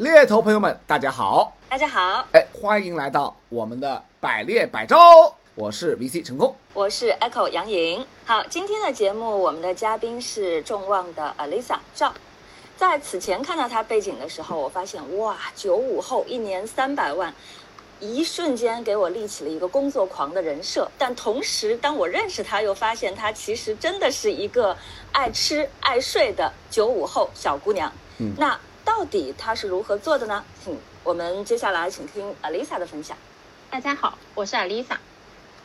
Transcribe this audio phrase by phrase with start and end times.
[0.00, 1.54] 猎头朋友们，大家好！
[1.68, 4.96] 大家好，哎，欢迎来到我们的百猎百招，
[5.54, 8.06] 我是 VC 成功，我是 Echo 杨颖。
[8.24, 12.14] 好，今天的节目，我们的嘉宾是众望的 Alisa 赵。
[12.78, 17.34] 在此前看到他背景的时候，我发现哇，九五后，一年三百万，
[18.00, 20.90] 一瞬间给我立起了一个工作狂的人设。
[20.96, 24.74] 但同时，当我认识他，又发现他其实真的是一个
[25.12, 27.92] 爱吃爱睡的九五后小姑娘。
[28.16, 28.58] 嗯那
[28.90, 30.44] 到底他是如何做的呢？
[30.64, 33.16] 请我们接下来请听 Alisa 的分享。
[33.70, 34.96] 大家好，我是 Alisa。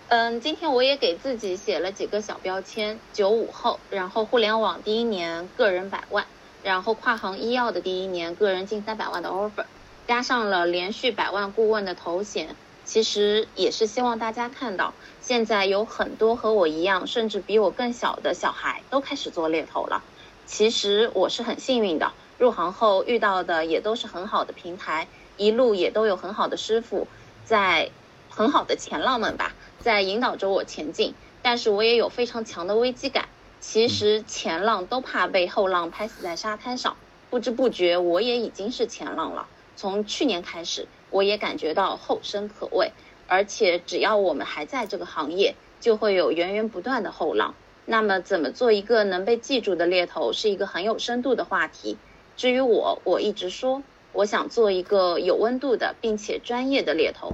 [0.10, 6.28] 嗯，今天我也给自己写了几个小标签：九五后，然后互联网第一年个人百万，
[6.62, 9.66] 然后跨行医药的第一年个人近三百万的 offer，
[10.08, 12.56] 加上了连续百万顾问的头衔。
[12.86, 20.04] 其实也是希望大家看到，现在有很多和我一样，甚至比我更小的小孩都开始做猎头了。
[20.46, 27.08] 其实我是很幸运的，入行后遇到的也都是很好的平台，一路也都有很好的师傅，
[27.44, 27.90] 在
[28.30, 31.14] 很好的前浪们吧，在引导着我前进。
[31.42, 33.30] 但是我也有非常强的危机感。
[33.62, 36.98] 其实前浪都怕被后浪拍死在沙滩上，
[37.30, 39.48] 不知不觉我也已经是前浪了。
[39.76, 42.92] 从去年开始，我也感觉到后生可畏，
[43.28, 47.56] 而且只要我们还在这个行业，就会有源源不断的后浪。
[47.86, 51.98] 那么，怎么做一个能被记住的猎头，是一个很有深度的话题。
[52.38, 57.34] 至于我，我一直说，我想做一个有温度的并且专业的猎头。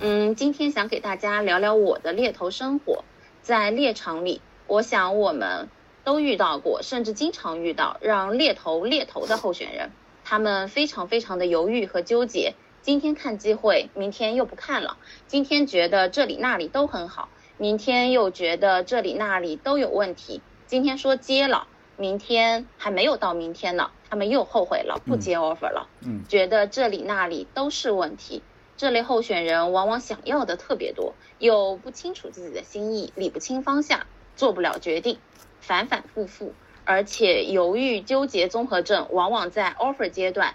[0.00, 3.04] 嗯，今天想给大家聊聊我的猎头生活。
[3.42, 5.68] 在猎场里，我想我们
[6.02, 9.90] 都遇到过，甚至经常遇到让猎头猎头的候选人，
[10.24, 12.54] 他们非常非常的犹豫和纠结。
[12.82, 14.96] 今天看机会，明天又不看了。
[15.28, 20.42] 今天觉得这里那里都很好，明天又觉得这里那里都有问题。
[20.66, 25.88] 今天说接了，明天还没有到明天呢，他们又后悔了，不接 offer 了。
[26.02, 28.44] 嗯觉得这里那里都是问题。
[28.76, 35.18] 这类候选人往往想要的特别多，又不清楚自己的心意，理不清方向，做不了决定，
[35.60, 36.52] 反反复复，
[36.84, 40.54] 而且犹豫纠结综合症往往在 offer 阶段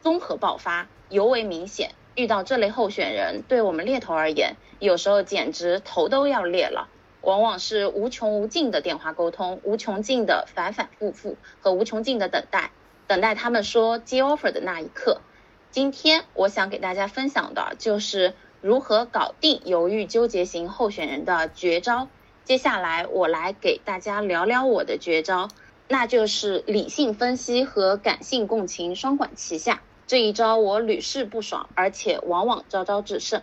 [0.00, 1.90] 综合爆发，尤为明显。
[2.14, 6.88] 遇到这类候选人，对我们猎头而言，有时候简直头都要裂了。
[7.22, 12.70] 往往是无穷无尽的电话沟通，无穷尽的反反复复和无穷尽的等待，
[13.06, 15.20] 等待他们说接 offer 的那一刻。
[15.70, 22.08] 今天我想给大家分享的就是如何搞定犹豫纠结型候选人的绝招。
[22.44, 25.48] 接下来我来给大家聊聊我的绝招，
[25.88, 29.82] 那就是理性分析和感性共情双管齐下。
[30.06, 33.42] 这一招我屡试不爽，而且往往招招制胜。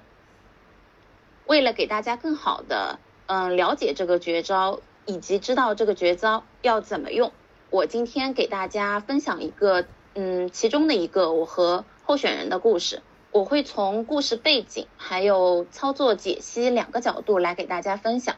[1.46, 7.34] 为了给大家更好的嗯了解这个绝招，以及知道这个绝招要怎么用，
[7.74, 13.02] 我今天给大家分享一个嗯其中的一个我和候选人的故事。
[13.32, 18.36] 我会从故事背景还有操作解析两个角度来给大家分享。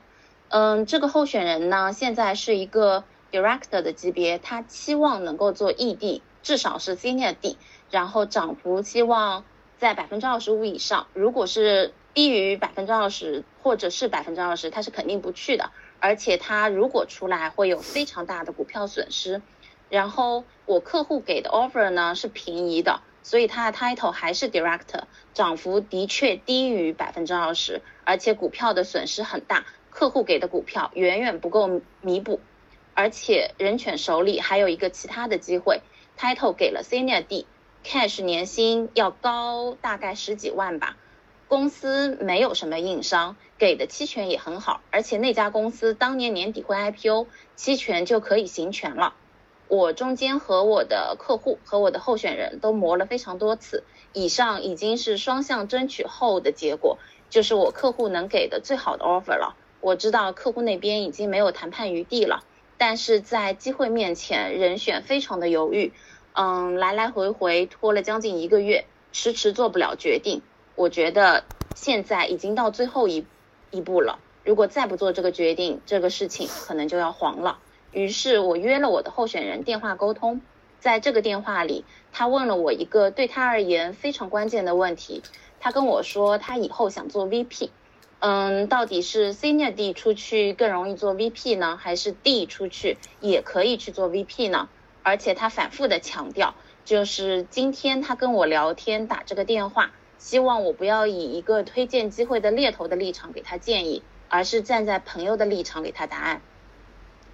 [0.48, 7.58] 嗯，这个候选人呢，现在是一个 director 的级别，他期望能够做 ED，至少是 senior D，
[7.92, 9.44] 然后涨幅期望
[9.78, 11.08] 在百分之二十五以上。
[11.14, 15.72] 如果是低于百分之二十或者是百分之二十，他是肯定不去的。
[16.06, 19.42] 而且他如果出来会有非常大的股票损失。
[19.90, 32.40] 然后我客户给的 offer 呢是平移的，所以他的 title 还是 director，涨幅的确低于百分之二十，而且股票的损失很大，客户给的股票远远不够弥补。
[32.94, 35.82] 而且人犬手里还有一个其他的机会
[36.20, 40.98] ，title 给了 senior D，cash 年薪要高大概十几万吧。
[41.48, 49.14] 公司没有什么硬伤，给的期权也很好，而且那家公司当年年底会 IPO，期权就可以行权了。
[49.68, 53.84] 我中间和我的客户和我的候选人都磨了非常多次，
[54.14, 57.00] 以上已经是双向争取后的结果，
[57.30, 59.56] 就是我客户能给的最好的 offer 了。
[59.82, 62.44] 我知道客户那边已经没有谈判余地了，
[62.78, 65.94] 但是在机会面前，人选非常的犹豫，
[66.34, 70.42] 嗯，来来回回拖了将近一个月，迟迟做不了决定。
[70.76, 71.44] 我觉得
[71.76, 73.26] 现在已经到最后一
[73.76, 77.60] 一步了，如果再不做这个决定，这个事情可能就要黄了。
[77.92, 80.42] 于是我约了我的候选人电话沟通，
[80.80, 85.22] 在这个电话里，他问了我一个对他而言非常关键的问题。
[85.60, 87.70] 他跟我说，他以后想做 VP，
[88.20, 94.70] 嗯，到底是 Senior D 出去更容易做 VP 呢，还是 D 出去也可以去做 VP 呢？
[95.02, 106.42] 而且他反复的强调，就是今天他跟我聊天打这个电话，希望我不要以一个推荐机会的猎头的立场给他建议，而是站在朋友的立场给他答案。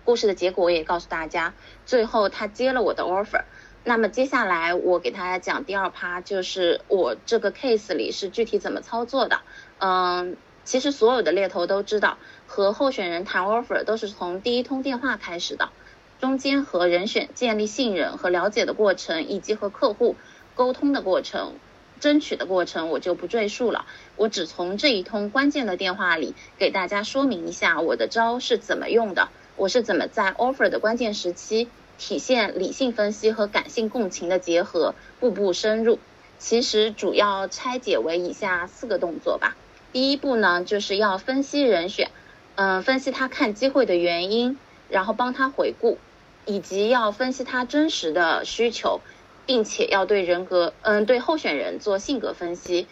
[0.04, 1.54] 故事的结果我也告诉大家，
[1.86, 3.44] 最后他接了我的 offer，
[3.84, 9.42] 那么接下来我给大家讲第二趴，就是我这个 case 里是具体怎么操作的。
[9.78, 12.18] 嗯，其实所有的猎头都知道，
[12.48, 15.70] 和候选人谈 offer 都是从第一通电话开始的，
[16.20, 20.16] 中间和人选建立信任和了解的过程，以及和客户
[20.56, 21.54] 沟通的过程、
[22.02, 23.86] 争取的过程，我就不赘述了。
[24.18, 31.70] 我只从这一通关键的电话里给大家说明一下我的招是怎么用的，我是怎么在 offer 的关键时期。
[31.98, 36.00] 体现理性分析和感性共情的结合，步步深入。
[36.40, 39.56] 其实主要拆解为以下四个动作吧。
[39.94, 42.10] 第一步呢，就是要分析人选，
[42.56, 44.58] 嗯，分析他看机会的原因，
[44.90, 46.00] 然后帮他回顾，
[46.48, 49.02] 以及要分析他真实的需求，
[49.52, 52.88] 并且要对人格，嗯，对候选人做性格分析。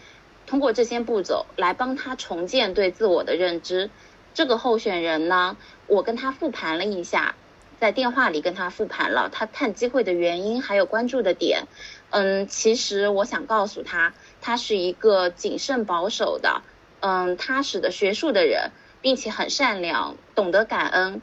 [0.45, 3.89] 通过这些步骤来帮他重建对自我的认知。
[4.33, 5.55] 这个候选人呢，
[5.87, 7.35] 我跟他复盘了一下。
[7.79, 11.63] 在电话里跟他复盘了他看机会的原因，还有关注的点。
[12.09, 16.61] 嗯，其实我想告诉他，他是一个谨慎保守的，
[16.99, 21.21] 嗯，踏实的学术的人，并且很善良，懂得感恩。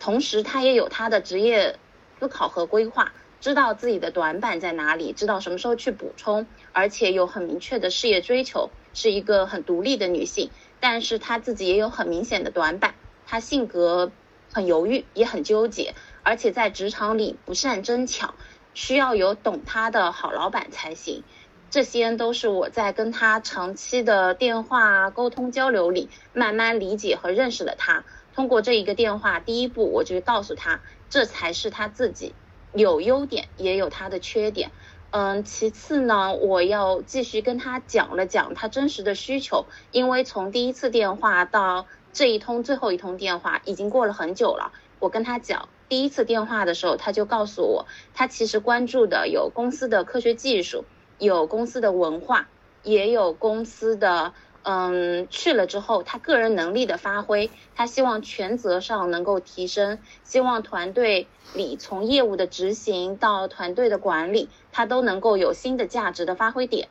[0.00, 1.78] 同时，他也有他的职业
[2.18, 10.50] 思考和规划，知道自己的短板在哪里，知道什么时候去补充，而且有很明确的事业追求，是一个很独立的女性。
[10.80, 12.94] 但是她自己也有很明显的短板，
[13.26, 14.10] 她性格。
[14.54, 18.34] 很犹豫，也很纠结，而且在职场里不善争抢，
[18.74, 21.24] 需要有懂她的好老板才行。
[21.70, 28.04] 这些都是我在跟他长期的电话沟通交流里慢慢理解和认识了他。
[28.34, 32.34] 通过这一个电话，第一步我就告诉他，这才是他自己，
[32.74, 34.70] 有优点也有他的缺点。
[35.10, 41.86] 嗯，其次呢，我要继续跟他讲了讲他真实的需求，因为从第一次电话到。
[42.14, 44.72] 这一通最后一通电话已经过了很久了。
[44.98, 50.84] 我跟他讲，第一次电话的时候，他就告诉我，他其实关注的有公司的科学技术，
[51.18, 52.50] 有公司的文化，
[52.82, 57.50] 也有公司的嗯去了之后他个人能力的发挥。
[57.74, 66.88] 他希望权责上能够提升，希望团队里从业务的执行到团队的管理，他都能够有新的价值的发挥点。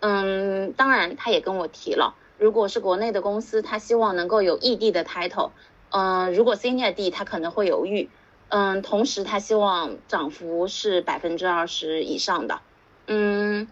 [0.00, 2.14] 嗯，当然他也跟我提了。
[2.38, 5.50] 如果是国内的公司，他希望能够有异地的 title，
[5.90, 8.10] 嗯，如果 senior D 他可能会犹豫，
[8.48, 12.60] 嗯，同时他希望涨幅是百分之二十以上的，
[13.06, 13.68] 嗯，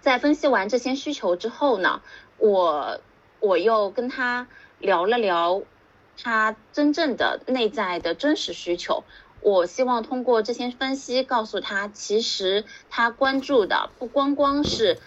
[0.00, 2.02] 在分析完这些需求之后呢，
[2.38, 3.00] 我
[3.40, 4.46] 我又跟他
[4.78, 5.62] 聊了聊
[6.22, 9.04] 他真正的内在的真实需求，
[9.40, 14.98] 我希望通过这些分析告诉他，其实他关注的不光光是。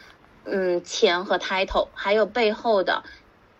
[0.50, 3.04] 嗯，钱和 title，还有背后的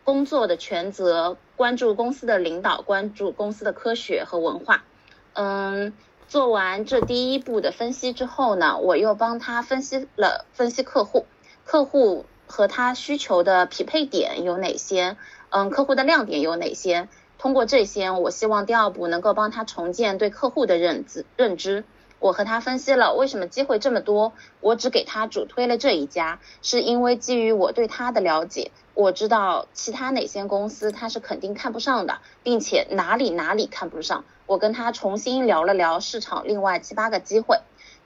[0.06, 4.86] 工作的权责，关注公司的领导，关注公司的科学和文化。
[5.34, 5.92] 嗯，
[6.30, 11.26] 做完这第一步的分析之后呢，我又帮他分析了分析客户，
[11.66, 15.18] 客户和他需求的匹配点有哪些？
[15.50, 17.08] 嗯，客户的亮点有哪些？
[17.38, 21.84] 通过这些，我希望第二步能够帮他重建对客户的认知认知。
[22.20, 34.26] 我和他分析了为什么机会这么多，我只给他主推了这一家，是因为基于我对他的了解，我知道其他哪些公司他是肯定看不上的，并且哪里哪里看不上。
[34.48, 37.60] 我跟他重新聊了聊市场另外七八个机会，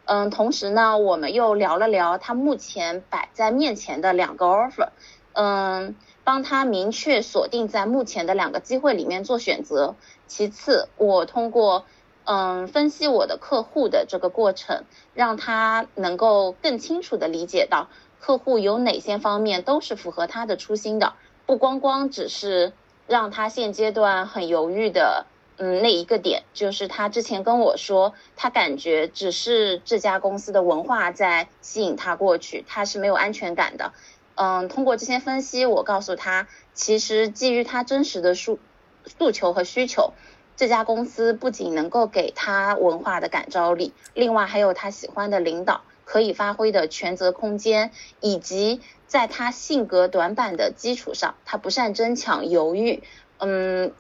[0.06, 4.90] 嗯，同时呢，我们又聊了聊他目前摆在面前的两个 offer，
[5.34, 9.96] 嗯，帮他明确锁定在目前的两个机会里面做选择。
[10.28, 11.86] 其次，我通过。
[12.24, 14.84] 嗯，分析我的客户的这个过程，
[15.16, 17.88] 让他能够更清楚的理解到
[18.20, 21.14] 客户有哪些方面都是符合他的初心的，
[21.48, 22.74] 不光光只是
[23.08, 25.26] 让他现阶段很犹豫的，
[25.64, 33.94] 嗯，那一个点，就是他之前跟我说，他感觉只是这家公司的文化在吸引他过去，他是没有安全感的。
[34.34, 38.58] 嗯，通过这些分析，我告诉他，其实基于他真实的诉
[39.06, 40.14] 诉求和需求。
[40.58, 53.04] 这家公司不仅能够给他文化的感召力，另外还有他喜欢的领导，可以发挥的权责空间，以及在他性格短板的基础上，他不善争抢、犹豫，
[53.38, 53.92] 嗯，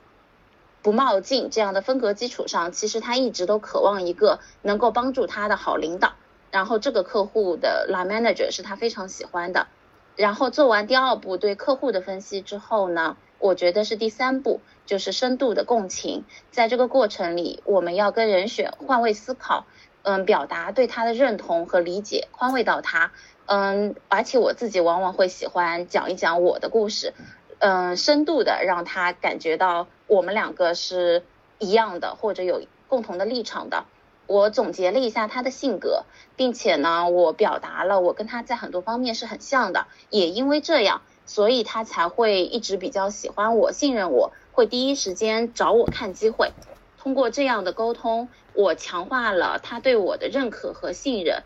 [0.81, 6.13] 不冒进这样的风格基础上，其实他一直都渴望一个能够帮助他的好领导。
[6.51, 9.67] 然后这个客户的老 manager 是他非常喜欢的。
[10.15, 13.17] 然后做完第二步对客户的分析之后呢？
[13.39, 16.25] 我觉得是第三步，就是深度的共情。
[16.51, 19.65] 在这个过程里，我们要跟人选换位思考，
[20.03, 23.11] 嗯，表达对他的认同和理解，宽慰到他。
[23.47, 27.15] 嗯，而且我自己往往会喜欢讲一讲我的故事，
[27.61, 31.23] 嗯，深度的让他感觉到我们两个是
[31.59, 33.85] 一样的，或者有共同的立场的。
[34.25, 46.53] 我总结了一下他的性格，并且呢，我表达了我跟他在很多方面是很像的，也因为这样，所以他才会一直比较喜欢我、信任我，会第一时间找我看机会。
[46.97, 51.43] 通过这样的沟通，我强化了他对我的认可和信任，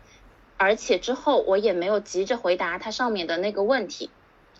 [0.56, 4.08] 而且之后我也没有急着回答他上面的那个问题。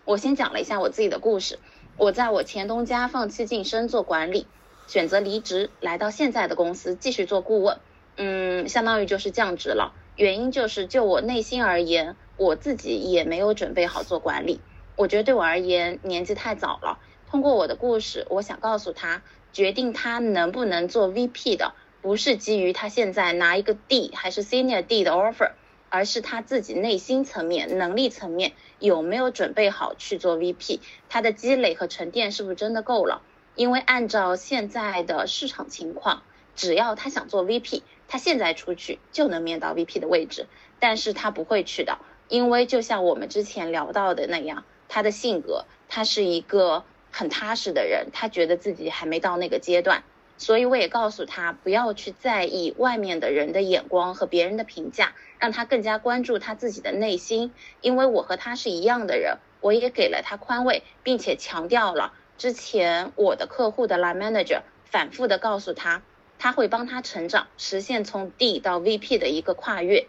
[0.07, 1.59] 我先讲了一下我自己的故事。
[1.97, 4.47] 我在我前东家放弃晋升做管理，
[4.87, 7.77] 选择离职，来到现在的公司继续做顾问。
[8.15, 9.93] 嗯，相当于就是降职了。
[10.15, 14.61] 原因就是就我内心而言，我自己也没有准备好做管理。
[14.95, 16.99] 我觉得对我而言年纪太早了。
[17.29, 19.23] 通过我的故事，我想告诉他。
[19.51, 25.51] 决定他能不能做 VP 的，不是基于他现在拿一个 D 还是 Senior D 的 offer，
[25.89, 30.79] 而是他自己内心层面、能力层面有没有准备好去做 VP，
[31.09, 33.21] 他的积累和沉淀是不是真的够了？
[33.55, 36.23] 因为按照现在的市场情况，
[36.55, 40.47] 只要他想做 VP，他现在出去就能面到 VP 的位置，
[40.79, 46.83] 但是他不会去的，因为就像我们之前聊到的那样，他的性格，他是一个。
[47.09, 50.03] 很踏实的人，他觉得自己还没到那个阶段，
[50.37, 57.51] 所以我也告诉他不要去在意外面的人的眼光和别人的评价，让他更加关注他自己的内心。
[57.81, 66.01] 因为我和他是一样的人，我也给了他宽慰，并且强调了之前我的客户的拉 manager 反复的告诉他，
[66.39, 70.07] 他会帮他成长，实现从 D 到 VP 的一个跨越。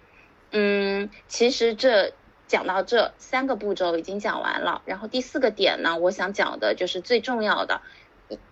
[0.53, 2.13] 嗯，其实这。
[2.49, 7.83] 讲到这三个步骤已经讲完了，然后第四个点呢，我想讲的就是最重要的，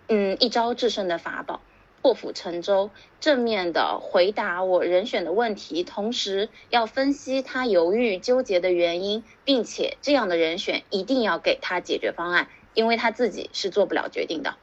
[0.08, 1.60] 嗯，一招制胜的法宝，
[2.02, 2.90] 破釜沉舟，
[3.20, 14.54] 正面的回答我人选的问题，同时要分析他犹豫纠结的原因，并且这样的人选一定要给他解决方案，因为他自己是做不了决定的。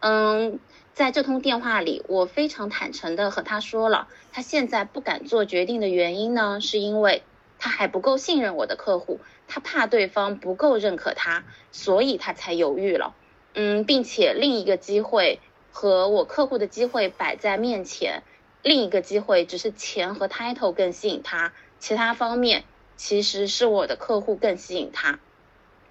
[0.00, 0.58] 嗯，
[0.94, 7.22] 在这通电话里，我非常坦诚的和他说了，他现在不敢做决定的原因呢，是因为。
[7.60, 13.16] 他还不够信任我的客户，他怕对方不够认可他，所以他才犹豫了。
[13.54, 18.24] 嗯，并且另一个机会和我客户的机会摆在面前，
[18.62, 25.20] 另一个机会只是钱和 title 更吸引他，其他方面其实是我的客户更吸引他。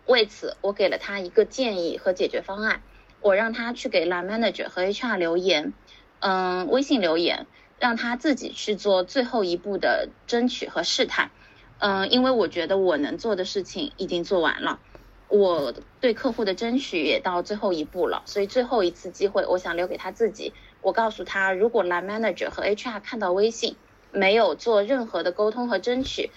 [0.05, 2.83] 为此，我给了他一个建议和解决方案，
[3.19, 5.75] 我让他去给 line manager 和 HR 留言，
[6.19, 11.31] 嗯，微信留言，让他自己去做最后一步的争取和试探。
[11.79, 14.81] 嗯，因为我觉得我能做的事情已经做完了，
[15.29, 20.53] 我对客户的争取也到最后一步了，所以最后一次机会，我想留给他自己。
[20.81, 23.75] 我告诉他，如果男 manager 和 HR 看到微信
[24.11, 26.31] 没有做任何的沟通和争取，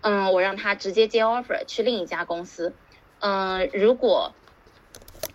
[0.00, 2.72] 嗯，我让他直接接 offer 去另一家公司。
[3.18, 4.32] 嗯，如果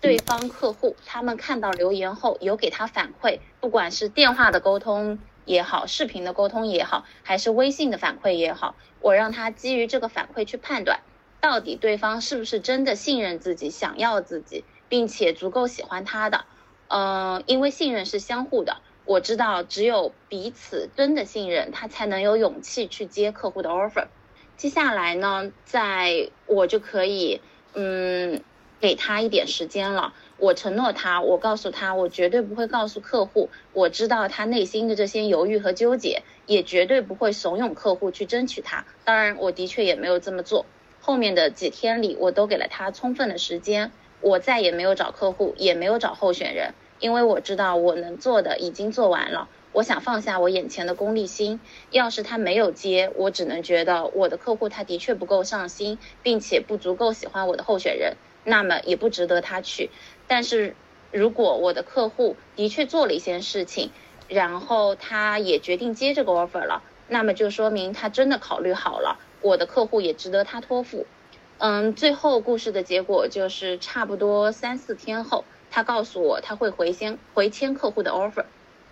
[0.00, 5.18] 对方客户他们看到留言后有给他反馈，不管是电话的沟通。
[5.44, 11.00] 也好，视频的沟通也好，还是微信的反馈也好，我让他基于这个反馈去判断，
[11.42, 16.44] 到底对方是不是真的信任自己、想要自己，并且足够喜欢他的。
[16.86, 24.06] 嗯，因为信任是相互的，我知道只有彼此真的信任，他才能有勇气去接客户的 offer。
[24.56, 27.40] 接下来呢，在我就可以
[27.74, 28.40] 嗯
[28.78, 30.14] 给他一点时间了。
[30.36, 38.84] 我承诺他，我告诉他，我绝对不会告诉客户，我知道他内心的这些犹豫和纠结，也绝对不会怂恿客户去争取他。
[39.04, 40.66] 当然，我的确也没有这么做。
[41.04, 43.90] 后面的几天里，我都给了他充分的时间，
[44.20, 49.48] 我再也没有找客户，也没有找候选人，因为我知道我能做的已经做完了。
[49.72, 51.58] 我想放下我眼前的功利心，
[51.90, 59.90] 要是他没有接，我只能觉得我的客户他的确不够上心，并且不足够喜欢我的候选人，那么也不值得他去。
[60.28, 60.76] 但是，
[61.10, 63.90] 如果我的客户的确做了一些事情，
[64.28, 71.06] 然后他也决定接这个 offer 了，那么就说明他真的考虑好了，我的客户也值得他托付。
[71.58, 78.44] 嗯，最后故事的结果就是差不多三四天后，他告诉我他会回先回签客户的 offer。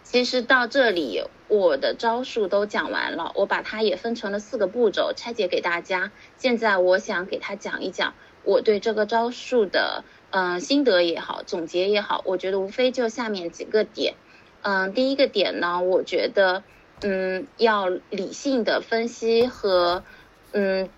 [0.02, 6.12] 其实到这里我的招数都讲完了，我把它也分成了四个步骤拆解给大家。
[6.36, 8.14] 现在我想给他讲一讲
[8.44, 10.04] 我对这个招数的。
[10.32, 14.14] 嗯，心得也好，总结也好，我觉得无非就下面几个点。
[14.62, 16.62] 嗯，第一个点呢，我觉得，
[17.02, 20.04] 嗯，要理性的分析和，
[20.52, 20.88] 嗯，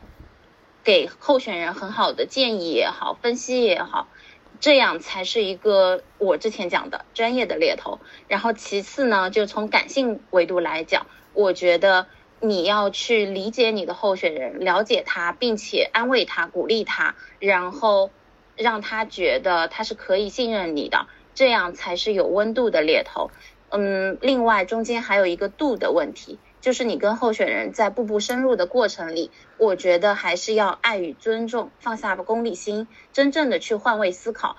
[0.85, 4.09] 给候选人很好的建议也好，分析也好，
[4.61, 7.99] 这样才是一个我之前讲的专业的猎头。
[8.29, 12.07] 然后其次呢，就从感性维度来讲，我觉得
[12.41, 18.11] 你要去理解你的候选人，了解他，并且安慰他、鼓励他，然后。
[18.55, 23.31] 让他觉得他是可以信任你的，这样才是有温度的猎头。
[23.71, 34.57] 嗯，另外中间还有一个度的问题，就是你跟候选人在步步深入的过程里，我觉得还是要爱与尊重，放下功利心，真正的去换位思考，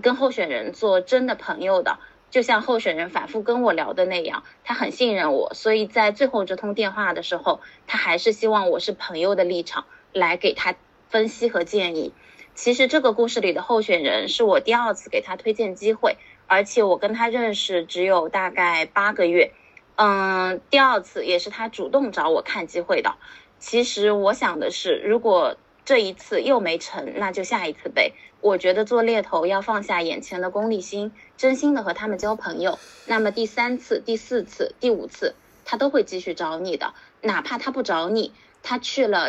[0.00, 1.98] 跟候选人做真的朋友的。
[2.30, 10.76] 就像候选人反复跟我聊的那样，他很信任我，所以在最后这通电话的时候，他还是希望我是朋友的立场来给他
[11.08, 12.14] 分析和建议。
[12.54, 16.16] 其实这个故事里的候选人是我第二次给他推荐机会，
[16.46, 19.50] 而且我跟他认识只有大概八个月，
[20.02, 23.16] 嗯，第二次也是他主动找我看机会的。
[23.58, 28.14] 其实我想的是，如果这一次又没成，那就下一次呗。
[28.40, 32.78] 我觉得做猎头要放下眼前的功利心，真心的和他们交朋友。
[33.04, 35.34] 那么第三次、第四次、第五次，
[35.66, 36.94] 他都会继续找你的。
[37.20, 39.28] 哪怕他不找你，他去了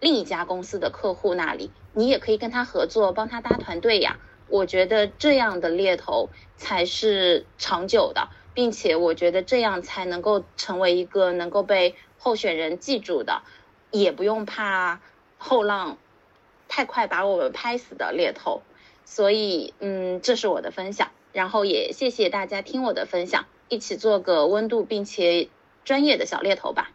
[0.00, 4.18] 另一家公司的客户那里，你也可以跟他合作，帮他搭团队呀。
[4.48, 13.42] 我觉得这样的猎头才是长久的，并且我觉得这样才能够成为一个能够被候选人记住的，
[13.90, 15.00] 也不用怕
[15.36, 15.98] 后浪。
[16.66, 18.62] 太快把我们拍死的猎头，
[19.04, 25.48] 所以嗯，这是我的分享，然后也谢谢大家听我的分享，一起做个温度并且
[25.84, 26.90] 专业的小猎头吧。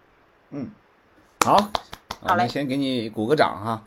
[0.49, 0.71] 嗯，
[1.45, 1.71] 好，
[2.19, 3.83] 好嘞，先给你鼓个掌哈。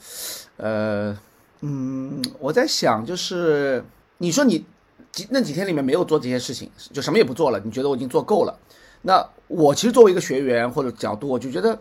[0.57, 1.19] 呃，
[1.61, 3.85] 嗯，我在想，就是
[4.17, 4.64] 你说你
[5.12, 8.59] 几那几天里面没有做这些事情，就什么也不做了，你觉得我已经做够了？
[9.02, 11.78] 那我其实作为一个学员或者角度，我就觉得，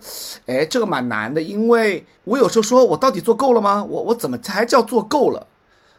[0.48, 3.84] 哎，这个蛮难的，因为我有时候说我到底做够了吗？
[3.84, 5.48] 我我怎么才叫做够了？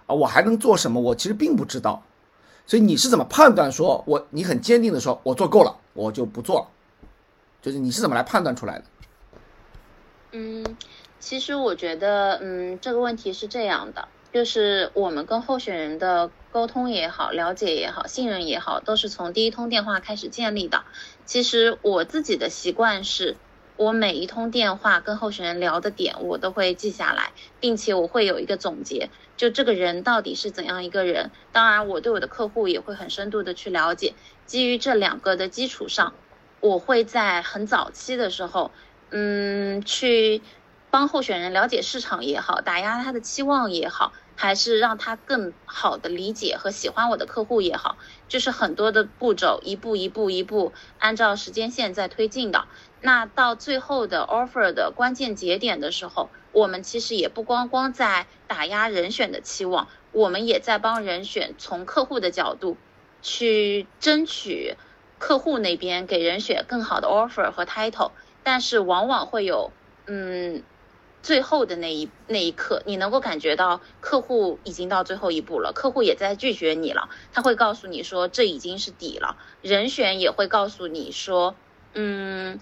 [0.06, 1.00] 啊，我还能做什么？
[1.00, 2.02] 我其实并不知道。
[2.66, 6.66] 所以你是怎么判断说我你很坚定的说我做够了，我就不做了？
[7.62, 8.84] 就是你是怎么来判断出来的？
[10.32, 10.76] 嗯，
[11.20, 14.08] 其实我觉得，嗯，这个问题是这样的。
[14.32, 20.84] 就是我们跟候选人的沟通也好，了解也好，信任也好，都是从第一通电话开始建立的。
[21.26, 23.36] 其实我自己的习惯是，
[23.76, 31.30] 我每一通电话跟候选人聊的点，我都会记下来，并且我会有一个总结，就这个人到底是怎样一个人。
[31.52, 34.14] 当然，我对我的客户也会很深度的去了解。
[34.46, 36.14] 基于这两个的基础上，
[36.60, 38.70] 我会在很早期的时候，
[39.10, 40.42] 嗯，去
[40.90, 44.12] 帮候选人了解市场也好，打压他的期望也好。
[44.42, 52.64] 还是让他更好的理解和喜欢我的客户也好，就是很多的步骤，一步一步一步按照时间线在推进的。
[53.00, 62.76] 那到最后的 offer 的关键节点的时候，我们其实也不光光在打压人选的期望，我们也在帮人选从客户的角度
[63.22, 64.74] 去争取
[65.20, 68.10] 客户那边给人选更好的 offer 和 title。
[68.42, 69.70] 但是往往会有，
[70.06, 70.64] 嗯。
[71.22, 77.08] 最后的那一那一刻，你能够感觉到客户已经到最后一步了，客户也在拒绝你了。
[77.32, 81.54] 他会告诉你说这已经是底了，人选也会告诉你说，
[81.94, 82.58] 嗯，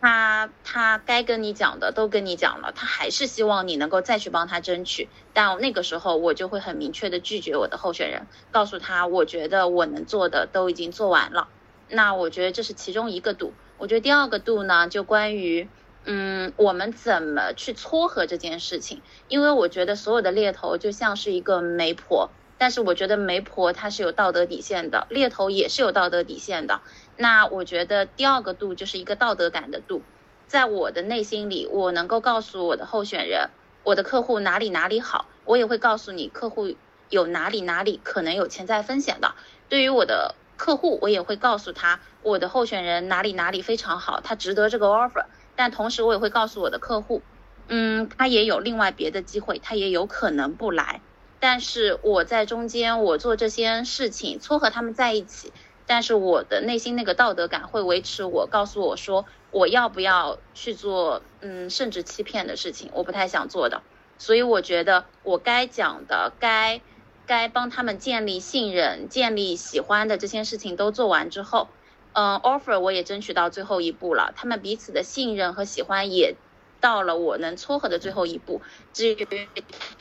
[0.00, 5.08] 他他该跟你讲的都跟你讲了，他还是希望你能够再去帮他争取。
[5.32, 11.46] 但那个时候我就会很明确的拒绝我的候选人，告诉他我觉得我能做的都已经做完了。
[11.88, 13.52] 那我觉得这是其中一个度。
[13.78, 15.68] 我觉得第二个度呢，就关于。
[16.06, 19.00] 嗯，我们怎么去撮合这件事情？
[19.28, 26.82] 因为我觉得所有的猎头就像是一个媒婆，但是我觉得媒婆她是有道德底线的，猎头也是有道德底线的。
[27.16, 30.02] 那我觉得第二个度就是一个道德感的度，
[30.46, 33.48] 在我的内心里，我能够告诉我的候选人，
[33.82, 36.74] 我的客户哪里哪里好，我也会告诉你客户
[37.08, 39.34] 有哪里哪里可能有潜在风险的。
[39.70, 45.24] 对于我的客户，我也会告诉他我的候选人哪里哪里非常好，他值得这个 offer。
[45.56, 47.22] 但同时，我也会告诉我的客户，
[47.68, 51.00] 嗯，他也有另外别的机会，他也有可能不来。
[51.40, 55.52] 但是我在中间，我做这些事情撮合他们在一起，
[55.86, 63.82] 但是我的内心那个道德感会维持我，告诉我说我要不要去做，嗯，甚至欺骗的事情，我不太想做的。
[64.16, 66.80] 所以我觉得我该讲的，该
[67.26, 71.68] 该帮他们建立信任、建立喜欢的这些事情都做完之后。
[72.14, 76.36] 嗯，offer 我也争取到最后一步了，他们彼此的信任和喜欢也
[76.80, 78.62] 到了我能撮合的最后一步。
[78.92, 79.26] 至于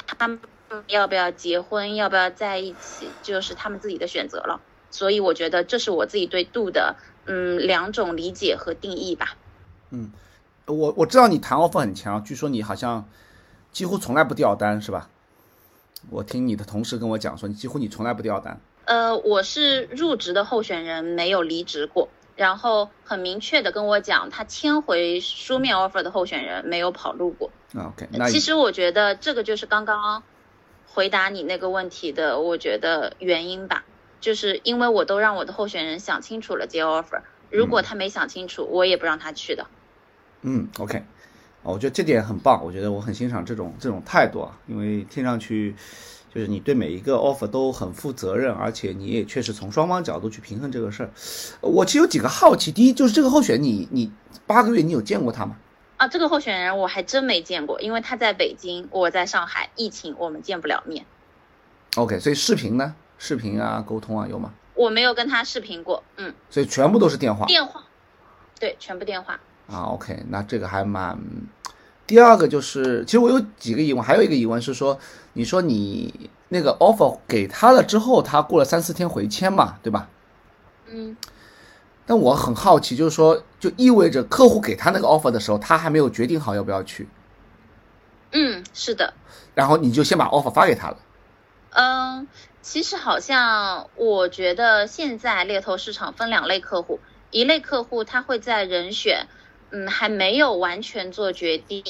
[0.05, 0.39] 他们
[0.87, 4.61] 要不要结婚，要不要在一起，就是他们自己的选择了。
[4.91, 6.95] 所以我觉得这是我自己对度的
[7.25, 9.35] 嗯两种理解和定义吧。
[9.89, 10.11] 嗯，
[10.67, 13.09] 我我知道你谈 offer 很强，据说你好像
[13.71, 15.09] 几乎从来不掉单，是吧？
[16.11, 18.61] 我听你的同事跟我讲说，你几乎你从来不掉单。
[18.85, 22.09] 呃，我是入职的候选人，没有离职过。
[22.35, 27.51] 然后很明确的跟我讲，他签回书面 offer 的候选人没有跑路过。
[27.75, 30.23] OK，那其实我觉得这个就是刚刚
[30.87, 33.85] 回答你那个问题的，我觉得原因吧，
[34.19, 39.67] 就是因为我都让我的候选人想清楚了接 offer，如果他没想清楚，我也不让他去的。
[40.41, 41.03] 嗯，OK，
[41.61, 45.75] 我觉得这点很棒，我觉得我很欣赏这种这种态度啊，因为听上去
[46.33, 51.11] 就是你对每一个 offer 都很负责任，而且你也确实从双方角度去平衡这个事儿。
[51.61, 54.11] 我其实有几个好奇，第一就是这个候选你你
[54.47, 55.55] 八个月你有见过他吗？
[55.97, 61.05] 啊，这个候选人我还真没见过，因为他在北京，我在上海，疫情我们见不了面。
[61.97, 62.95] OK，所以视频呢？
[63.19, 64.51] 视频啊，沟通啊，有吗？
[64.73, 67.45] 我没有跟他视频过，嗯，所以全部都是电话。
[67.45, 67.83] 电话，
[68.59, 69.39] 对，全部电话。
[69.67, 71.15] 啊，OK，那这个还蛮。
[72.05, 74.99] 第二个就是，其实我有几个疑问，还有一个疑问是说，
[75.33, 80.09] 你说你那个 offer 给他了之后，他过了三四天回签嘛，对吧？
[80.87, 81.15] 嗯，
[82.05, 87.07] 但我很好奇，就是说，就意味着客户给他那个 offer 的时候，他还没有决定好要不要去，
[88.31, 89.13] 嗯，是的，
[89.55, 90.97] 然后你就先把 offer 发给他了。
[91.71, 92.27] 嗯，
[92.61, 96.99] 其实好像我觉得现在猎头市场分两类客户，
[97.31, 99.25] 一类客户他会在人选，
[99.73, 101.83] 嗯，还没有完全做决定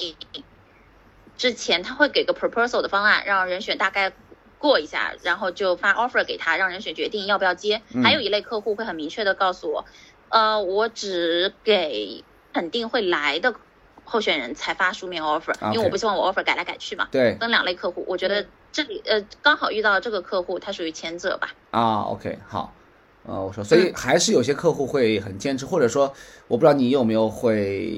[1.38, 4.14] 之前，他会给个 proposal 的方案，让人选大概
[4.58, 7.82] 过一下，然后就发 offer 给他，让人选决定要不要接。
[7.94, 9.86] 嗯还有一类客户会很明确的告诉我，
[10.30, 13.54] 呃，我只给肯定会来的
[14.06, 17.10] 候选人才发书面 offer，、因为我不希望我 offer 改来改去嘛。
[17.12, 21.54] 对分两类客户，我觉得这里呃刚好遇到这个客户，他属于前者吧。
[21.72, 22.74] 啊，OK，好，
[23.26, 26.14] 呃，我说，所以还是有些客户会很坚持，或者说，
[26.48, 27.98] 我不知道你有没有会，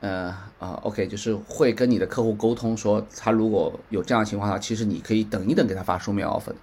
[0.00, 6.56] 呃啊，OK，就是会跟你的客户沟通说，他如果有这样的情况的话，其实你可以等一等给他发书面 offer 的，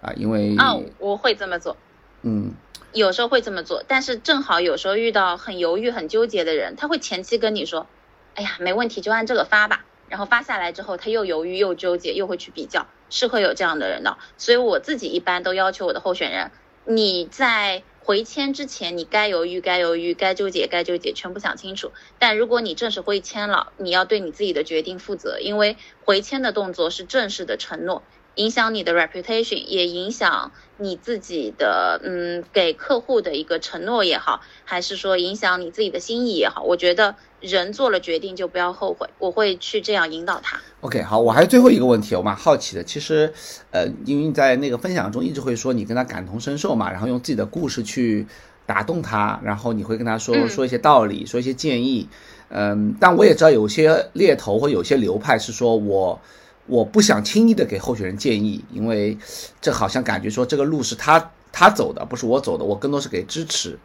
[0.00, 1.76] 啊，因为，啊，我会这么做，
[2.22, 2.52] 嗯
[2.92, 7.86] 有时候会这么做，但是正好有时候遇到很犹豫、很纠结的人，他会前期跟你说，
[8.34, 9.84] 哎呀，没问题，就按这个发吧。
[10.08, 14.18] 然后发下来之后，他又犹豫又纠结，又会去比较，是会有这样的人的。
[14.36, 16.50] 所以我自己一般都要求我的候选人，
[16.84, 21.90] 你在回签之前，你该犹豫该犹豫，该纠结该纠结，全部想清楚。
[22.18, 28.02] 但如果你正式回签了，你要对你自己的决定负责，因为回签的动作是正式的承诺，
[28.34, 40.60] 影响你的 reputation，也影响你自己的嗯给客户的一个承诺也好，还是说影响你自己的心意也好，我觉得人做了决定就不要后悔，我会去这样引导他。
[40.80, 43.32] ，OK，好，我还有最后一个问题，我蛮好奇的，其实，
[43.70, 48.26] 呃，因为在那个分享中一直会说你跟他感同身受嘛，然后用自己的故事去
[48.66, 52.08] 打动他，然后你会跟他说嗯说一些道理，说一些建议，
[52.48, 56.20] 嗯，但我也知道有些猎头或有些流派是说我
[56.66, 59.16] 我不想轻易的给候选人建议，因为
[59.60, 63.78] 这好像感觉说这个路是他他走的，不是我走的，我更多是给支持。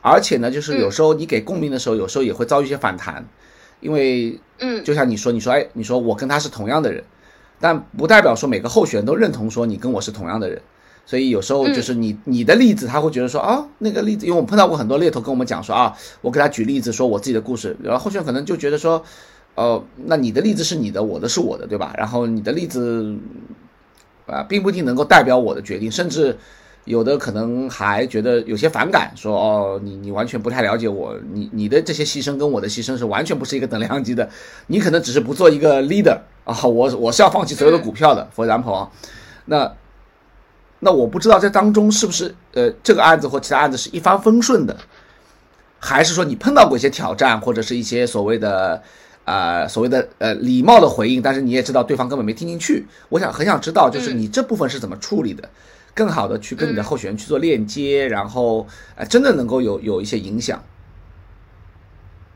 [0.00, 3.26] 而且呢，就是有时候你给共鸣的时候，有时候也会遭遇一些反弹，
[3.80, 7.02] 因为嗯，就像你说，你说哎，你说我跟他是同样的人，
[7.60, 10.60] 但不代表说每个候选人都认同说你跟我是同样的人。
[11.06, 19.04] 所以有时候就是你、你的例子，他会觉得说啊，那个例子，因为我们碰到过很多猎头跟我们讲说啊，我给他举例子说我自己的故事，然后候选人可能就觉得说，
[19.56, 21.94] 呃，那你的例子是你的，我的是我的，对吧？
[21.96, 23.16] 然后你的例子
[24.26, 26.36] 啊，并不一定能够代表我的决定，甚至
[26.86, 34.28] 有的可能还觉得有些反感，说哦，你你完全不太了解我，你你的这些牺牲跟我的牺牲是完全不是一个等量级的，
[34.66, 38.90] 你可能只是不做一个 leader 啊，我我是要放弃所有的股票的，for example 啊，
[39.44, 39.72] 那
[40.80, 44.76] 那我不知道这当中是不是呃这个案子或其他案子是一帆风顺的，
[45.78, 48.82] 还是说你碰到过一些挑战，或者是一些所谓的。
[49.24, 52.86] 呃，所谓的呃礼貌的回应，但是你也知道对方根本没听进去。
[53.08, 55.48] 我想很想知道，就是你这部分是怎么处理的，
[55.94, 60.62] 更好的去跟你的候选人去做链接，然后呃真的能够有有一些影响。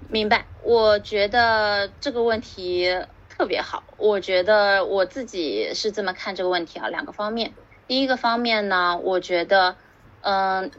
[0.09, 2.99] 明白，我觉得这个问题
[3.29, 3.85] 特别好。
[3.99, 7.53] 我觉得我自己是这么看这个问题啊，两个方面。
[7.87, 9.77] 第一个方面呢，我觉得，
[10.23, 10.71] 嗯、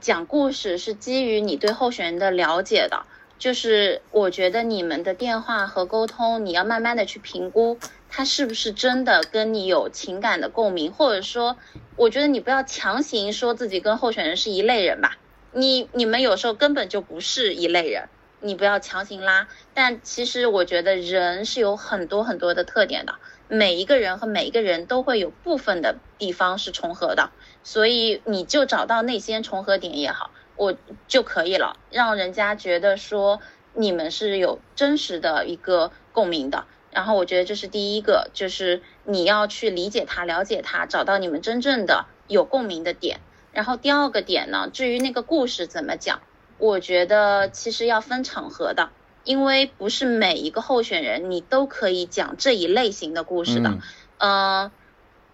[0.00, 3.04] 讲故事是基于你对候选人的了解的，
[3.38, 7.78] 就是我觉得你们的电话和沟通，你要慢慢的去评估
[8.10, 11.56] 他是不是真的跟你有情感的共鸣，或者说，
[11.96, 15.16] 我觉得你不要强行说自己跟候选人是一类人吧。
[15.52, 18.08] 你你们有时候根本就不是一类人，
[18.40, 19.48] 你不要强行拉。
[19.72, 23.14] 但其实我觉得人是有很多很多的特点的，
[23.48, 27.30] 每一个人和每一个人都会有部分的地方是重合的，
[27.62, 33.40] 所以你就找到那些重合点也好，我就可以了，让人家觉得说
[33.72, 36.66] 你们是有真实的一个共鸣的。
[36.90, 43.20] 然后我觉得这是第一个，就是你要去理解他、了解他，找到你们真正的有共鸣的点。
[43.52, 46.20] 然后第二个点呢，至于那个故事怎么讲，
[46.58, 48.90] 我觉得其实要分场合的，
[49.24, 53.70] 因为不是每一个候选人你都可以讲这一类型的故事的。
[53.70, 53.80] 嗯
[54.18, 54.72] 呃，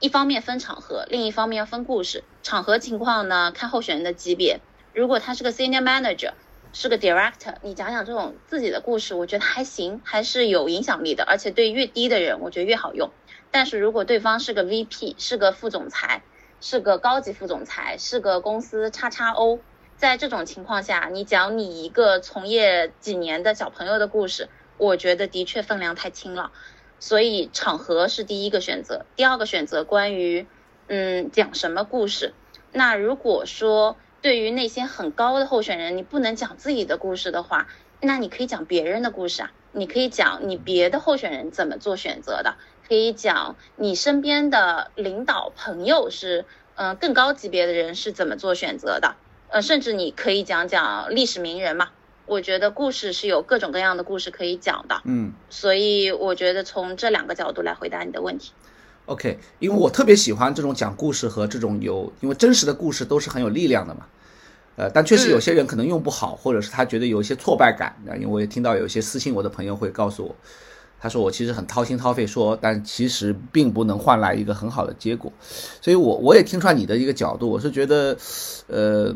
[0.00, 2.24] 一方面分场合，另一方面要分故事。
[2.42, 4.60] 场合情况呢，看候选人的级别。
[4.94, 6.30] 如果他是个 senior manager，
[6.72, 13.10] 是个 director，你讲讲这种自己的故事，我觉得还行，还是有影响力的，而且对越低的人，我觉得越好用。
[13.50, 16.22] 但是如果对方是个 VP，是个副总裁，
[16.60, 19.58] 是个高级副总裁，是个公司叉叉 O，
[19.96, 26.52] 在这种情况下，你讲你一个从业几年的小朋友的故事，我觉得的确分量太轻了。
[27.00, 30.46] 所以场合是第一个选择，第二个选择关于，
[30.86, 32.32] 嗯，讲什么故事。
[32.72, 37.68] 那如果说对于那些很高的候选人，你不能讲自己的故事的话，
[38.00, 42.54] 那你可以讲别人的故事啊，你可以讲你别的候选人怎么做选择的。
[42.88, 49.14] 可以讲你身边的领导朋友是，嗯，更高级别的人是怎么做选择的，
[49.48, 51.90] 呃，甚至你可以讲讲历史名人嘛。
[52.24, 58.52] 我觉得故事是有各种各样的故事可以讲的，嗯，所以我觉得从这两个角度来回答你的问题。
[59.06, 64.06] OK，因为我特别喜欢这种讲故事和这种有，因为真实的故事都是很有力量的嘛，
[64.76, 70.34] 呃，但确实有些人可能用不好，或者是他觉得有一些挫败感，因为我也听到有一些私信我的朋友会告诉我。
[70.98, 75.30] 他说我其实很掏心掏肺说，但其实并不能换来一个很好的结果，
[75.82, 78.16] 所以我我也听出来你的一个角度，我是觉得，
[78.68, 79.14] 呃，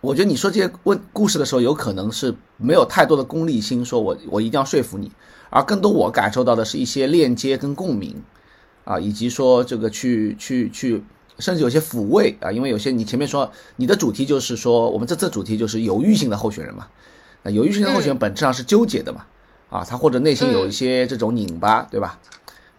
[0.00, 5.12] 我觉得你说这些问故事的时候，有可能是没有太多的功利心，说我我一定要说服你，
[5.50, 8.22] 而更多我感受到的是一些链接跟共鸣，
[8.84, 11.02] 啊，以及说这个去去去，
[11.38, 16.86] 甚至有些抚慰啊，因为有些你前面说你的主题就是说，我们这次主题就是犹豫性的候选人嘛，
[17.42, 19.24] 那犹豫性的候选人本质上是纠结的嘛。
[19.70, 22.20] 啊，他或者内心有一些这种拧巴，对吧？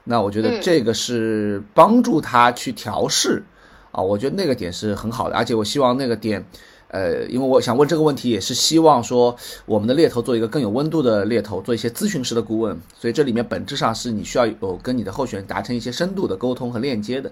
[0.06, 3.44] 那我觉得这个是帮助他去调试
[3.92, 6.46] 啊，我觉得那个点是很好的，而且我希望那个点，
[6.90, 17.32] 呃，因为我想问这个问题，也是希望说我们的猎头做一个更有温度的猎头，做一些咨询式的顾问，所以这里面本质上是你需要有跟你的候选人达成一些深度的沟通和链接的。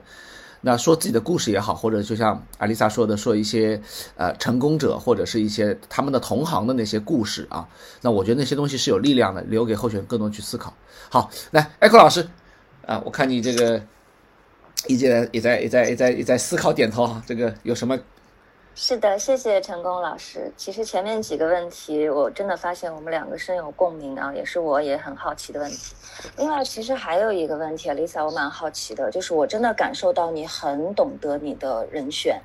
[0.65, 3.81] 那说自己的故事也好，或者就像阿丽萨说的，说一些
[4.15, 7.67] 呃成功者或者是一些他们的同行的那些故事啊，
[8.01, 10.73] 那我觉得那些东西是有力量的，留给候选人更多去思考。
[11.09, 12.27] 好，来，Echo 老师，
[12.85, 13.81] 啊，我看你这个
[14.87, 17.99] 一直也在也在也在也在思考点头哈，这个有什么？
[18.75, 20.51] 是的，谢谢成功老师。
[20.57, 25.95] 其实前面几个问题，我真的发现我们两个深有共鸣啊，也是我也很好奇的问题。
[26.38, 32.41] 另外，其实还有一个问题，Lisa，我蛮好奇的，就是我真的感受到你很懂得你的人选。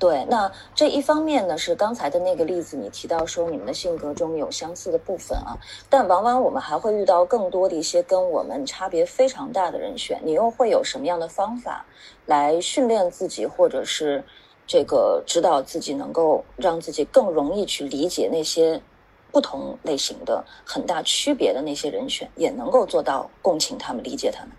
[0.00, 5.56] 对，那这一方面呢，是刚才的那个例子，你提到说你们的性格中有相似的部分啊，
[5.88, 10.20] 但往往我们还会遇到更多的一些跟我们差别非常大的人选。
[10.24, 11.86] 你又会有什么样的方法
[12.26, 14.24] 来训练自己，或者是？
[14.66, 18.82] 这个指导自己能够让自己更容易去理解那些
[19.30, 24.52] 不同类型的很大区别的那些人选，也能够做到共情他们、理解他们。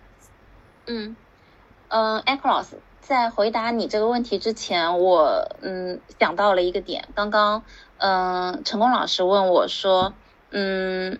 [0.86, 1.16] 嗯
[1.90, 2.68] 嗯，Across
[3.02, 7.08] 在回答你这个问题之前，我嗯想到了一个点。
[7.16, 7.64] 刚刚
[7.98, 10.14] 嗯，成功老师问我说，
[10.52, 11.20] 嗯，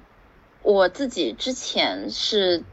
[0.62, 2.64] 我自己之前是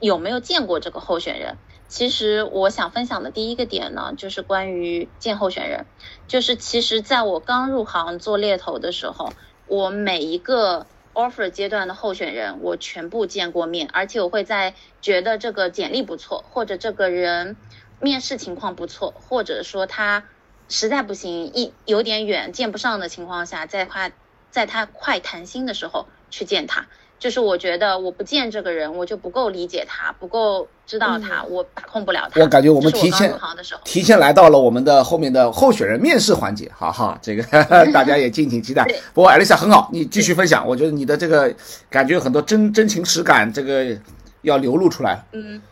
[0.00, 1.56] 有没有见过这个候选人？
[1.94, 5.86] 其实我想分享的第一个点呢，就是关于见候选人，
[6.26, 9.32] 就是其实在我刚入行做猎头的时候，
[9.68, 17.56] 我每一个 offer 阶段的候选人，我全部见过面，而且我会在觉得这个简历不错，或者这个人
[18.00, 20.24] 面试情况不错，或者说他
[20.68, 24.10] 实在不行，一有点远见不上的情况下，在他
[24.50, 26.88] 在他快谈心的时候去见他。
[27.18, 32.38] 就是我觉得我不见这个人，我就不够理解他，不够知道他，我把控不了他。
[32.40, 33.34] 我感觉我们提前
[33.82, 37.42] 提前来到了我们的后面的候选人面试环节，哈哈，这个
[37.92, 38.84] 大家也敬请期待。
[39.14, 41.54] 不过艾丽莎很好，你继续分享，我觉得你的这个
[41.88, 43.96] 感觉有很多真真情实感，这个
[44.42, 45.24] 要流露出来。
[45.32, 45.62] 嗯，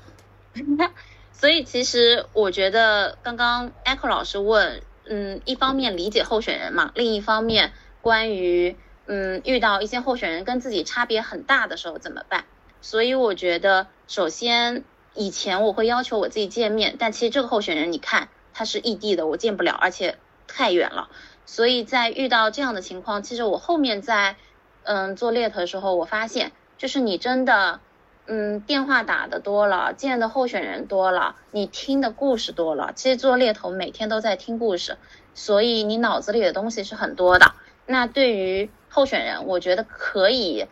[1.32, 8.74] 所以其实我觉得刚刚 Echo 老师问，嗯，一方面理解候选人嘛，另一方面关于。
[9.14, 12.46] 嗯，遇到一些候选人跟自己差别很大的时候怎么办？
[12.80, 20.16] 所以我觉得，首先以前我会要求我自己见面，但其实这个候选人，你看他是异地的，我见不了，而且
[20.48, 21.10] 太远了。
[21.44, 24.36] 所以在遇到这样的情况，其实我后面在
[24.84, 27.80] 嗯做猎头的时候，我发现就是你真的
[28.24, 32.94] 嗯电话打的多了，见的候选人多了，你听的故事多了。
[32.96, 34.96] 其实做猎头每天都在听故事，
[35.34, 37.52] 所以你脑子里的东西是很多的。
[37.92, 40.64] 那对于候选人，我觉得可以，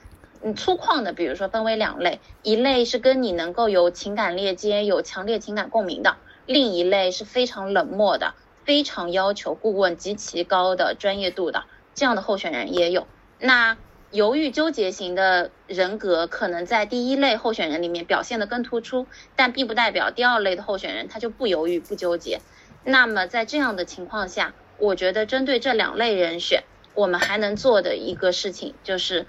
[0.43, 8.33] 嗯，粗犷的，比如说分为两类，一类是跟你能够有情感链接、有强烈情感共鸣的，另一类是非常冷漠的，
[8.65, 13.07] 非常要求顾问极其高的专业度的，这样的候选人也有。
[13.39, 13.77] 那
[14.11, 19.07] 犹豫纠结型的人格，可能在第一类候选人里面表现的更突出，
[19.37, 22.41] 但并不代表第二类的候选人他就不犹豫不纠结。
[22.83, 24.55] 那么在这样的情况下。
[24.83, 29.27] 我觉得针对这两类人选，我们还能做的一个事情就是，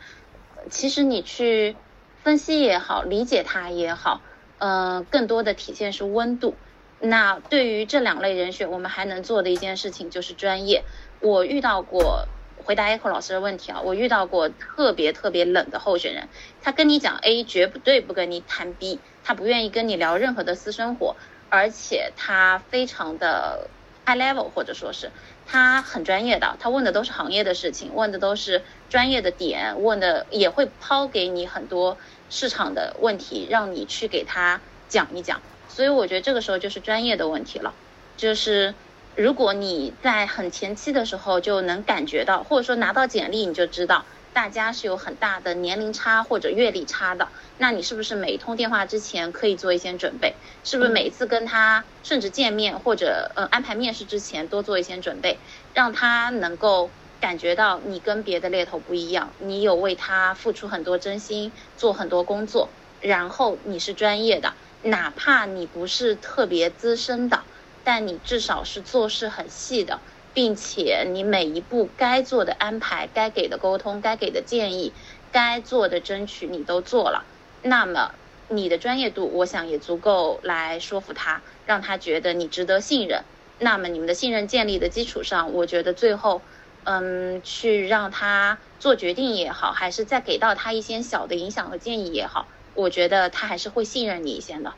[0.70, 1.76] 其实你去
[2.24, 4.22] 分析也好，理解他也好，
[4.60, 6.56] 嗯，更多的体现是温度。
[7.00, 10.84] 那对于这两类人选，我们还能做的一件事情就是专业。
[11.20, 12.28] 我遇到过
[12.64, 16.30] 回答 Echo 老师的问题啊，我遇到过特别特别冷的候选人，
[16.62, 21.16] 他跟你讲 A，绝不对不跟你谈 B，他不愿意跟你聊任何的私生活，
[21.50, 23.68] 而且他非常的
[24.06, 25.10] high level，或者说是
[25.52, 31.98] 他很专业的，他问的都是行业的事情，问的都是专业的点，问的也会抛给你很多
[32.30, 35.44] 市场的问题，让你去给他讲一讲。
[35.68, 37.76] 所以我觉得这个时候就是专业的问题了，
[38.16, 38.76] 就是。
[39.14, 50.40] 如果你在很前期的时候就能感觉到，或者说拿到简历你就知道大家是有很大的年龄差或者阅历差的，那你是不是每一通电话之前可以做一些准备？
[50.64, 55.42] 是不是每一次跟他甚至见面或者呃安排面试之前多做一些准备，
[55.74, 67.48] 让他能够感觉到你跟别的猎头不一样，你有为他付出很多真心，做很多工作，然后你是专业的，哪怕你不是特别资深的。
[67.84, 74.96] 但你至少是做事很细的，并且你每一步该做的安排、该给的沟通、该给的建议、
[75.32, 77.28] 该做的争取你都做了，
[77.62, 78.16] 那么
[78.48, 83.26] 你的专业度，我想也足够来说服他，让他觉得你值得信任。
[83.58, 86.46] 那么你们的信任建立的基础上，我觉得最后，
[86.84, 94.74] 嗯，去让他做决定也好，还是再给到他一些小的影响和建议也好，我觉得他还是会信任你一些的。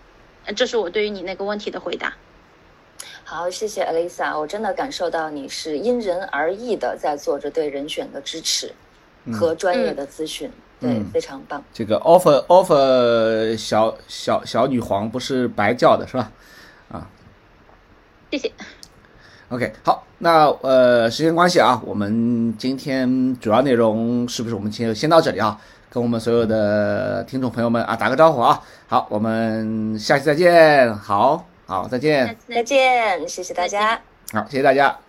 [0.57, 2.17] 这是我对于你那个问题的回答。
[3.35, 8.71] 好，谢谢 Alisa，我真的感受到你是因人而异的在做着对人选的支持
[9.33, 11.63] 和专业的咨询，对，非常棒。
[11.73, 16.31] 这个 offer offer 小小小女皇不是白叫的是吧？
[16.91, 17.09] 啊，
[18.29, 18.51] 谢谢。
[19.49, 25.59] OK，好，那呃时间关系啊，我们今天主要内容是不是我们先先到这里啊？
[25.89, 28.61] 跟我们所有的听众朋友们啊打个招呼啊。
[28.85, 30.95] 好，我们下期再见。
[30.95, 31.43] 好。
[31.65, 34.01] 好，再见，再见，谢谢大家。
[34.31, 34.99] 好，谢谢大家。